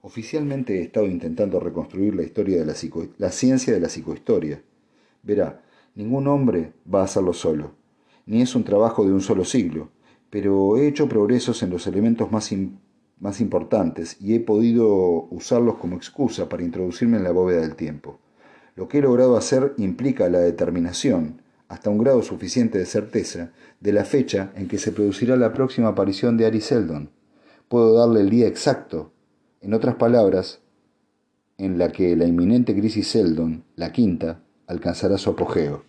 Oficialmente 0.05 0.77
he 0.77 0.83
estado 0.83 1.07
intentando 1.07 1.59
reconstruir 1.59 2.13
la 2.13 2.21
historia 2.21 2.59
de 2.59 2.65
la, 2.67 2.75
la 3.17 3.31
ciencia 3.31 3.73
de 3.73 3.79
la 3.79 3.89
psicohistoria. 3.89 4.61
Verá, 5.23 5.63
ningún 5.95 6.27
hombre 6.27 6.73
va 6.85 7.01
a 7.01 7.05
hacerlo 7.05 7.33
solo, 7.33 7.71
ni 8.27 8.43
es 8.43 8.53
un 8.53 8.63
trabajo 8.63 9.03
de 9.03 9.11
un 9.11 9.21
solo 9.21 9.43
siglo, 9.45 9.89
pero 10.29 10.77
he 10.77 10.87
hecho 10.87 11.09
progresos 11.09 11.63
en 11.63 11.71
los 11.71 11.87
elementos 11.87 12.31
más, 12.31 12.53
más 13.19 13.41
importantes 13.41 14.17
y 14.21 14.35
he 14.35 14.39
podido 14.39 14.87
usarlos 15.31 15.77
como 15.77 15.95
excusa 15.95 16.47
para 16.49 16.61
introducirme 16.61 17.17
en 17.17 17.23
la 17.23 17.31
bóveda 17.31 17.61
del 17.61 17.75
tiempo. 17.75 18.19
Lo 18.75 18.87
que 18.87 18.99
he 18.99 19.01
logrado 19.01 19.35
hacer 19.35 19.73
implica 19.77 20.29
la 20.29 20.37
determinación, 20.37 21.41
hasta 21.67 21.89
un 21.89 21.97
grado 21.97 22.21
suficiente 22.21 22.77
de 22.77 22.85
certeza, 22.85 23.53
de 23.79 23.91
la 23.91 24.05
fecha 24.05 24.53
en 24.55 24.67
que 24.67 24.77
se 24.77 24.91
producirá 24.91 25.35
la 25.35 25.51
próxima 25.51 25.87
aparición 25.87 26.37
de 26.37 26.45
Ari 26.45 26.61
Seldon. 26.61 27.09
Puedo 27.67 27.95
darle 27.95 28.19
el 28.21 28.29
día 28.29 28.47
exacto, 28.47 29.14
en 29.65 29.73
otras 29.73 29.95
palabras, 29.95 30.61
en 31.57 31.79
la 31.79 31.91
que 31.91 32.15
la 32.15 32.27
inminente 32.27 32.75
crisis 32.75 33.07
Seldon, 33.07 33.63
la 33.75 33.91
quinta, 33.91 34.43
alcanzará 34.67 35.17
su 35.17 35.31
apogeo. 35.31 35.83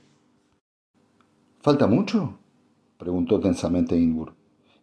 ¿Falta 1.61 1.87
mucho? 1.87 2.39
preguntó 2.97 3.39
tensamente 3.39 3.95
Inbur, 3.95 4.33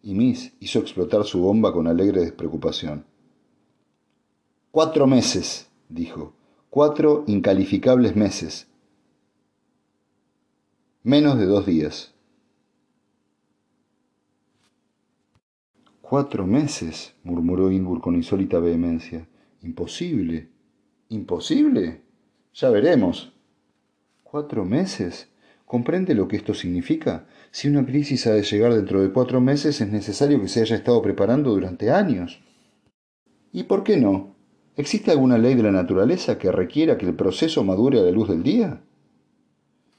y 0.00 0.14
Miss 0.14 0.52
hizo 0.60 0.78
explotar 0.78 1.24
su 1.24 1.40
bomba 1.40 1.72
con 1.72 1.88
alegre 1.88 2.20
despreocupación. 2.20 3.04
Cuatro 4.70 5.08
meses, 5.08 5.68
dijo, 5.88 6.32
Cuatro 6.70 7.24
incalificables 7.26 8.14
meses. 8.14 8.68
Menos 11.02 11.36
de 11.36 11.46
dos 11.46 11.66
días. 11.66 12.13
Cuatro 16.06 16.46
meses, 16.46 17.14
murmuró 17.24 17.70
Inbur 17.70 18.02
con 18.02 18.14
insólita 18.14 18.58
vehemencia. 18.58 19.26
Imposible. 19.62 20.50
¿Imposible? 21.08 22.02
Ya 22.52 22.68
veremos. 22.68 23.32
¿Cuatro 24.22 24.66
meses? 24.66 25.30
¿Comprende 25.64 26.14
lo 26.14 26.28
que 26.28 26.36
esto 26.36 26.52
significa? 26.52 27.26
Si 27.50 27.68
una 27.68 27.86
crisis 27.86 28.26
ha 28.26 28.32
de 28.32 28.42
llegar 28.42 28.74
dentro 28.74 29.00
de 29.00 29.12
cuatro 29.12 29.40
meses, 29.40 29.80
es 29.80 29.88
necesario 29.88 30.38
que 30.42 30.48
se 30.48 30.60
haya 30.60 30.76
estado 30.76 31.00
preparando 31.00 31.52
durante 31.52 31.90
años. 31.90 32.38
¿Y 33.50 33.62
por 33.62 33.82
qué 33.82 33.96
no? 33.96 34.36
¿Existe 34.76 35.10
alguna 35.10 35.38
ley 35.38 35.54
de 35.54 35.62
la 35.62 35.72
naturaleza 35.72 36.36
que 36.36 36.52
requiera 36.52 36.98
que 36.98 37.06
el 37.06 37.14
proceso 37.14 37.64
madure 37.64 38.00
a 38.00 38.02
la 38.02 38.10
luz 38.10 38.28
del 38.28 38.42
día? 38.42 38.82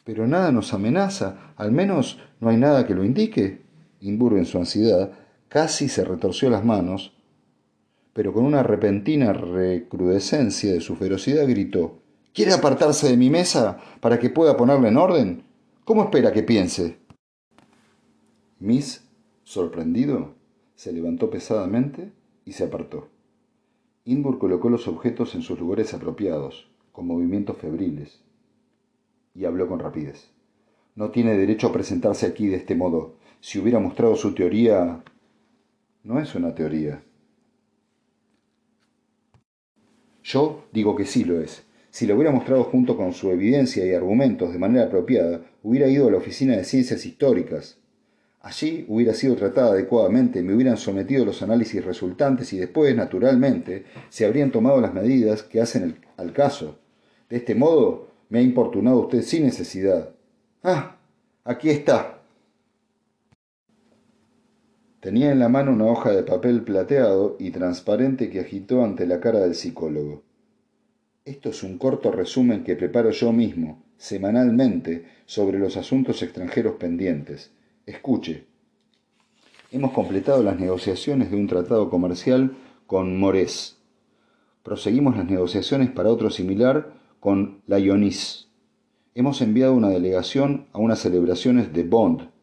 Pero 0.04 0.28
nada 0.28 0.52
nos 0.52 0.72
amenaza, 0.72 1.56
al 1.56 1.72
menos 1.72 2.20
no 2.40 2.50
hay 2.50 2.58
nada 2.58 2.86
que 2.86 2.94
lo 2.94 3.04
indique. 3.04 3.66
Imburgo 4.02 4.38
en 4.38 4.46
su 4.46 4.60
ansiedad 4.60 5.25
casi 5.50 5.90
se 5.90 6.04
retorció 6.04 6.50
las 6.50 6.64
manos, 6.64 7.14
pero 8.14 8.34
con 8.34 8.46
una 8.46 8.64
repentina 8.64 9.34
recrudescencia 9.34 10.72
de 10.72 10.82
su 10.82 10.96
ferocidad 10.96 11.48
gritó 11.48 12.00
¿Quiere 12.34 12.54
apartarse 12.54 13.08
de 13.08 13.16
mi 13.16 13.30
mesa 13.30 13.80
para 14.02 14.20
que 14.20 14.30
pueda 14.30 14.58
ponerla 14.58 14.90
en 14.90 14.98
orden? 14.98 15.44
¿Cómo 15.86 16.04
espera 16.04 16.34
que 16.34 16.44
piense? 16.44 16.98
Miss, 18.60 19.08
sorprendido, 19.44 20.36
se 20.76 20.92
levantó 20.92 21.30
pesadamente 21.30 22.12
y 22.44 22.52
se 22.52 22.66
apartó. 22.66 23.08
Inbur 24.04 24.38
colocó 24.38 24.70
los 24.70 24.88
objetos 24.88 25.34
en 25.36 25.42
sus 25.42 25.60
lugares 25.60 25.94
apropiados, 25.94 26.70
con 26.92 27.08
movimientos 27.08 27.58
febriles, 27.58 28.22
y 29.34 29.46
habló 29.46 29.68
con 29.68 29.80
rapidez. 29.80 30.30
No 30.96 31.12
tiene 31.12 31.38
derecho 31.38 31.68
a 31.68 31.72
presentarse 31.74 32.26
aquí 32.26 32.48
de 32.48 32.58
este 32.58 32.76
modo. 32.76 33.16
Si 33.40 33.60
hubiera 33.60 33.80
mostrado 33.80 34.16
su 34.16 34.34
teoría... 34.34 35.04
No 36.06 36.22
es 36.22 36.34
una 36.36 36.56
teoría. 36.56 37.04
Yo 40.24 40.66
digo 40.72 40.96
que 40.96 41.06
sí 41.06 41.26
lo 41.26 41.42
es. 41.42 41.64
Si 41.90 42.08
lo 42.08 42.16
hubiera 42.16 42.32
mostrado 42.32 42.64
junto 42.64 42.96
con 42.96 43.12
su 43.12 43.30
evidencia 43.32 43.86
y 43.86 43.94
argumentos 43.94 44.54
de 44.54 44.60
manera 44.60 44.86
apropiada, 44.86 45.42
hubiera 45.64 45.88
ido 45.88 46.08
a 46.08 46.12
la 46.12 46.18
Oficina 46.18 46.56
de 46.56 46.64
Ciencias 46.64 47.06
Históricas, 47.06 47.78
Allí 48.46 48.86
hubiera 48.90 49.16
sido 49.16 49.36
tratada 49.36 49.72
adecuadamente, 49.72 50.44
me 50.44 50.54
hubieran 50.54 50.78
sometido 50.78 51.26
los 51.26 51.42
análisis 51.42 51.84
resultantes 51.84 52.54
y 52.54 52.60
después, 52.60 52.96
naturalmente, 52.96 53.86
se 54.10 54.24
habrían 54.24 54.52
tomado 54.52 54.80
las 54.80 54.94
medidas 54.94 55.42
que 55.42 55.62
hacen 55.62 55.98
al 56.16 56.32
caso. 56.32 56.78
De 57.28 57.38
este 57.38 57.56
modo, 57.56 58.12
me 58.30 58.38
ha 58.38 58.42
importunado 58.44 59.00
usted 59.00 59.24
sin 59.24 59.46
necesidad. 59.46 60.12
Ah, 60.62 60.98
aquí 61.44 61.72
está. 61.72 62.15
Tenía 65.06 65.32
en 65.32 65.38
la 65.38 65.50
mano 65.50 65.72
una 65.72 65.86
hoja 65.86 66.10
de 66.10 66.24
papel 66.24 66.64
plateado 66.64 67.36
y 67.38 67.52
transparente 67.52 68.32
que 68.32 68.40
agitó 68.40 68.84
ante 68.84 69.06
la 69.06 69.20
cara 69.20 69.38
del 69.38 69.54
psicólogo. 69.54 70.24
Esto 71.24 71.50
es 71.50 71.62
un 71.62 71.78
corto 71.78 72.12
resumen 72.12 72.64
que 72.64 72.76
preparo 72.76 73.12
yo 73.12 73.32
mismo, 73.32 73.84
semanalmente, 73.98 75.06
sobre 75.28 75.60
los 75.60 75.78
asuntos 75.78 76.24
extranjeros 76.24 76.78
pendientes. 76.78 77.52
Escuche. 77.86 78.46
Hemos 79.72 79.92
completado 79.92 80.42
las 80.42 80.60
negociaciones 80.60 81.30
de 81.30 81.38
un 81.38 81.46
tratado 81.46 81.92
comercial 81.92 82.58
con 82.88 83.20
Morés. 83.20 83.78
Proseguimos 84.64 85.16
las 85.16 85.30
negociaciones 85.30 85.92
para 85.92 86.10
otro 86.10 86.32
similar 86.32 86.94
con 87.20 87.62
la 87.68 87.78
Ionis. 87.78 88.48
Hemos 89.14 89.40
enviado 89.44 89.76
una 89.76 89.90
delegación 89.90 90.66
a 90.74 90.80
unas 90.80 90.98
celebraciones 90.98 91.74
de 91.74 91.84
Bond. 91.84 92.35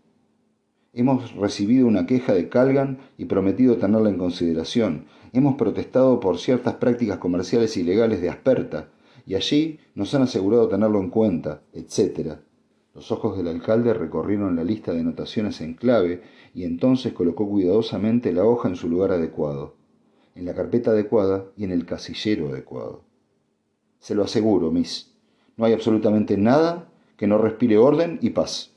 Hemos 0.95 1.35
recibido 1.37 1.87
una 1.87 2.05
queja 2.05 2.35
de 2.35 2.51
Calgan 2.51 2.99
y 3.17 3.25
prometido 3.25 3.79
tenerla 3.79 4.11
en 4.11 4.19
consideración. 4.19 5.07
Hemos 5.33 5.55
protestado 5.55 6.21
por 6.21 6.37
ciertas 6.37 6.75
prácticas 6.75 7.17
comerciales 7.17 7.79
ilegales 7.79 8.21
de 8.21 8.29
Asperta 8.29 8.91
y 9.25 9.35
allí 9.35 9.81
nos 9.95 10.15
han 10.15 10.21
asegurado 10.21 10.69
tenerlo 10.69 11.01
en 11.01 11.09
cuenta, 11.09 11.63
etc. 11.73 12.35
Los 12.95 13.11
ojos 13.11 13.39
del 13.39 13.49
alcalde 13.49 13.95
recorrieron 13.95 14.55
la 14.55 14.65
lista 14.65 14.93
de 14.93 15.01
anotaciones 15.01 15.63
en 15.63 15.73
clave 15.73 16.25
y 16.55 16.65
entonces 16.65 17.15
colocó 17.15 17.49
cuidadosamente 17.49 18.31
la 18.31 18.45
hoja 18.45 18.69
en 18.69 18.77
su 18.77 18.91
lugar 18.91 19.13
adecuado, 19.13 19.77
en 20.35 20.45
la 20.45 20.55
carpeta 20.55 20.91
adecuada 20.91 21.47
y 21.57 21.65
en 21.65 21.73
el 21.73 21.87
casillero 21.87 22.51
adecuado. 22.51 23.03
Se 23.99 24.15
lo 24.15 24.25
aseguro, 24.25 24.71
Miss, 24.71 25.15
no 25.57 25.65
hay 25.65 25.73
absolutamente 25.73 26.37
nada 26.37 26.93
que 27.17 27.27
no 27.27 27.39
respire 27.39 27.79
orden 27.79 28.19
y 28.21 28.29
paz. 28.29 28.72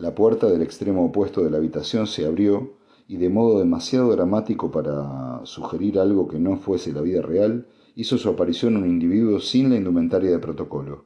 La 0.00 0.14
puerta 0.14 0.46
del 0.46 0.62
extremo 0.62 1.04
opuesto 1.04 1.44
de 1.44 1.50
la 1.50 1.58
habitación 1.58 2.06
se 2.06 2.24
abrió 2.24 2.72
y 3.06 3.18
de 3.18 3.28
modo 3.28 3.58
demasiado 3.58 4.10
dramático 4.10 4.70
para 4.70 5.44
sugerir 5.44 5.98
algo 5.98 6.26
que 6.26 6.38
no 6.38 6.56
fuese 6.56 6.90
la 6.94 7.02
vida 7.02 7.20
real, 7.20 7.66
hizo 7.96 8.16
su 8.16 8.30
aparición 8.30 8.78
un 8.78 8.88
individuo 8.88 9.40
sin 9.40 9.68
la 9.68 9.76
indumentaria 9.76 10.30
de 10.30 10.38
protocolo. 10.38 11.04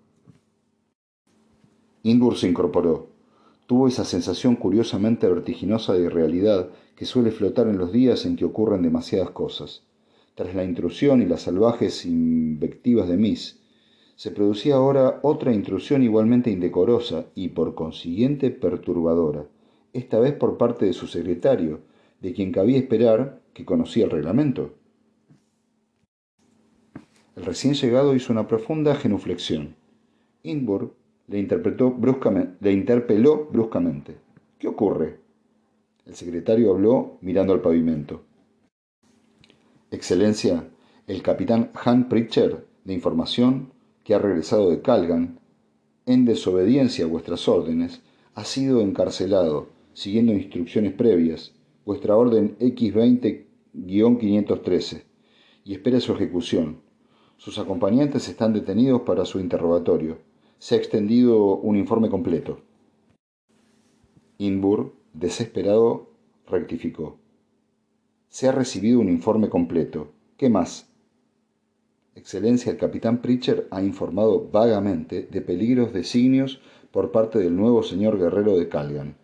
Indur 2.05 2.37
se 2.37 2.49
incorporó. 2.49 3.09
Tuvo 3.67 3.89
esa 3.89 4.05
sensación 4.05 4.55
curiosamente 4.55 5.27
vertiginosa 5.27 5.95
de 5.95 6.05
irrealidad 6.05 6.69
que 6.95 7.05
suele 7.05 7.33
flotar 7.33 7.67
en 7.67 7.79
los 7.79 7.91
días 7.91 8.25
en 8.27 8.37
que 8.37 8.45
ocurren 8.45 8.83
demasiadas 8.83 9.31
cosas. 9.31 9.83
Tras 10.37 10.55
la 10.55 10.63
intrusión 10.63 11.21
y 11.21 11.27
las 11.27 11.43
salvajes 11.43 12.07
invectivas 12.07 13.09
de 13.09 13.17
Miss, 13.17 13.59
se 14.17 14.31
producía 14.31 14.77
ahora 14.77 15.19
otra 15.23 15.53
intrusión 15.53 16.03
igualmente 16.03 16.51
indecorosa 16.51 17.27
y 17.35 17.49
por 17.49 17.75
consiguiente 17.75 18.51
perturbadora, 18.51 19.47
esta 19.93 20.19
vez 20.19 20.35
por 20.35 20.57
parte 20.57 20.87
de 20.87 20.93
su 20.93 21.07
secretario, 21.07 21.81
de 22.21 22.33
quien 22.33 22.53
cabía 22.53 22.79
esperar 22.79 23.41
que 23.53 23.65
conocía 23.65 24.05
el 24.05 24.11
reglamento. 24.11 24.73
El 27.37 27.45
recién 27.45 27.75
llegado 27.75 28.15
hizo 28.15 28.33
una 28.33 28.47
profunda 28.47 28.95
genuflexión. 28.95 29.75
Inburg 30.43 30.93
le, 31.27 31.39
interpretó 31.39 31.91
bruscamente, 31.91 32.57
le 32.61 32.73
interpeló 32.73 33.49
bruscamente. 33.51 34.17
¿Qué 34.59 34.69
ocurre? 34.69 35.19
El 36.07 36.15
secretario 36.15 36.71
habló 36.71 37.19
mirando 37.23 37.53
al 37.53 37.61
pavimento. 37.61 38.23
Excelencia, 39.91 40.69
el 41.07 41.23
capitán 41.23 41.71
Han 41.85 42.09
Pritcher, 42.09 42.67
de 42.85 42.95
información, 42.95 43.74
que 44.05 44.15
ha 44.15 44.19
regresado 44.19 44.71
de 44.71 44.83
Calgan, 44.83 45.41
en 46.07 46.25
desobediencia 46.27 47.07
a 47.07 47.09
vuestras 47.09 47.49
órdenes, 47.49 48.03
ha 48.35 48.45
sido 48.45 48.83
encarcelado, 48.83 49.71
siguiendo 49.95 50.33
instrucciones 50.33 50.93
previas, 50.93 51.55
vuestra 51.85 52.17
orden 52.17 52.57
X20-513, 52.59 55.03
y 55.65 55.73
espera 55.73 55.99
su 56.01 56.13
ejecución. 56.13 56.83
Sus 57.39 57.59
acompañantes 57.59 58.29
están 58.29 58.53
detenidos 58.53 59.01
para 59.03 59.25
su 59.25 59.41
interrogatorio. 59.41 60.19
Se 60.59 60.75
ha 60.75 60.79
extendido 60.79 61.57
un 61.57 61.77
informe 61.77 62.11
completo. 62.11 62.61
Inbur, 64.39 64.95
desesperado, 65.13 66.11
rectificó. 66.47 67.19
Se 68.29 68.49
ha 68.49 68.53
recibido 68.53 69.01
un 69.01 69.09
informe 69.09 69.49
completo. 69.49 70.13
¿Qué 70.37 70.49
más? 70.49 70.94
Excelencia, 72.15 72.71
el 72.71 72.79
capitán 72.79 73.21
Pritcher 73.21 73.67
ha 73.73 73.83
informado 73.83 74.49
vagamente 74.49 75.29
de 75.31 75.41
peligros 75.41 75.93
designios 75.93 76.61
por 76.93 77.11
parte 77.11 77.41
del 77.41 77.57
nuevo 77.57 77.83
señor 77.83 78.17
guerrero 78.19 78.57
de 78.57 78.69
Calgan. 78.69 79.17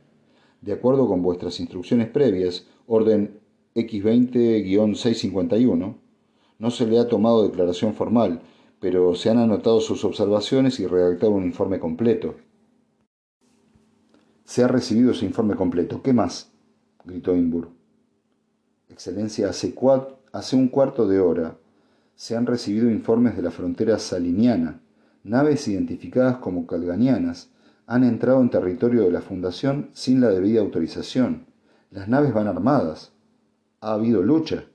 De 0.61 0.73
acuerdo 0.73 1.07
con 1.07 1.23
vuestras 1.23 1.61
instrucciones 1.61 2.09
previas, 2.09 2.67
orden 2.89 3.39
X20-651, 3.77 5.95
no 6.59 6.71
se 6.71 6.87
le 6.87 6.99
ha 6.99 7.09
tomado 7.09 7.45
declaración 7.45 7.95
formal, 7.95 8.43
pero 8.81 9.15
se 9.15 9.31
han 9.31 9.39
anotado 9.39 9.81
sus 9.81 10.05
observaciones 10.05 10.81
y 10.81 10.87
redactado 10.87 11.31
un 11.33 11.45
informe 11.45 11.79
completo. 11.79 12.35
Se 14.45 14.65
ha 14.65 14.69
recibido 14.69 15.13
ese 15.13 15.27
informe 15.27 15.55
completo. 15.55 16.03
¿Qué 16.03 16.13
más? 16.13 16.51
gritó 17.05 17.37
Inbur. 17.37 17.69
Excelencia, 18.89 19.49
hace, 19.49 19.73
hace 20.33 20.57
un 20.57 20.67
cuarto 20.69 21.07
de 21.07 21.21
hora 21.21 21.57
se 22.21 22.37
han 22.37 22.45
recibido 22.45 22.91
informes 22.91 23.35
de 23.35 23.41
la 23.41 23.51
frontera 23.51 23.99
saliniana. 23.99 24.83
Naves 25.25 25.67
identificadas 25.69 26.37
como 26.37 26.67
calganianas 26.67 27.51
han 27.87 28.05
entrado 28.05 28.43
en 28.43 28.51
territorio 28.51 29.05
de 29.05 29.11
la 29.11 29.23
Fundación 29.23 29.89
sin 29.95 30.21
la 30.21 30.29
debida 30.29 30.61
autorización. 30.61 31.47
Las 31.91 32.09
naves 32.09 32.35
van 32.35 32.47
armadas. 32.47 33.15
Ha 33.81 33.95
habido 33.95 34.23
lucha. 34.23 34.67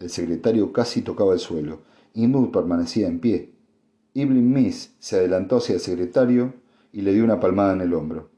El 0.00 0.10
secretario 0.10 0.72
casi 0.72 1.02
tocaba 1.02 1.34
el 1.34 1.38
suelo. 1.38 1.82
Inwood 2.14 2.50
permanecía 2.50 3.06
en 3.06 3.20
pie. 3.20 3.54
Evelyn 4.12 4.52
Miss 4.52 4.96
se 4.98 5.18
adelantó 5.18 5.58
hacia 5.58 5.76
el 5.76 5.80
secretario 5.80 6.52
y 6.90 7.02
le 7.02 7.12
dio 7.12 7.22
una 7.22 7.38
palmada 7.38 7.74
en 7.74 7.80
el 7.82 7.94
hombro. 7.94 8.28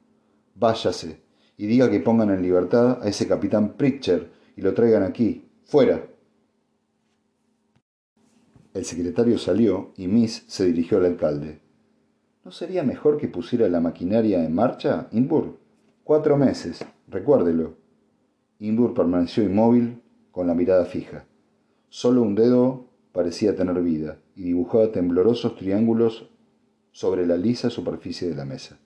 Váyase 0.55 1.23
y 1.57 1.67
diga 1.67 1.91
que 1.91 2.01
pongan 2.01 2.29
en 2.29 2.43
libertad 2.43 3.03
a 3.03 3.09
ese 3.09 3.27
capitán 3.27 3.79
Pritcher 3.79 4.31
y 4.55 4.61
lo 4.61 4.75
traigan 4.75 5.03
aquí. 5.03 5.49
¡Fuera! 5.65 6.11
El 8.77 8.85
secretario 8.85 9.39
salió 9.39 9.95
y 9.97 10.07
Miss 10.07 10.45
se 10.49 10.67
dirigió 10.67 10.99
al 10.99 11.07
alcalde. 11.07 11.63
¿No 12.45 12.51
sería 12.51 12.83
mejor 12.83 13.17
que 13.17 13.27
pusiera 13.27 13.71
la 13.71 13.81
maquinaria 13.81 14.45
en 14.45 14.55
marcha, 14.55 15.09
Inbur? 15.13 15.57
Cuatro 16.05 16.37
meses, 16.37 16.85
recuérdelo. 17.09 17.79
Inbur 18.59 18.93
permaneció 18.93 19.45
inmóvil, 19.45 20.03
con 20.31 20.47
la 20.47 20.55
mirada 20.55 20.85
fija. 20.85 21.25
Solo 21.89 22.21
un 22.21 22.35
dedo 22.35 22.91
parecía 23.13 23.57
tener 23.57 23.81
vida 23.81 24.19
y 24.35 24.43
dibujaba 24.43 24.93
temblorosos 24.93 25.57
triángulos 25.57 26.29
sobre 26.93 27.27
la 27.27 27.39
lisa 27.39 27.71
superficie 27.71 28.29
de 28.29 28.35
la 28.35 28.45
mesa. 28.45 28.79